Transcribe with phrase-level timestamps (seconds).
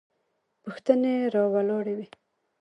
[0.63, 2.07] پوښتنې راولاړوي.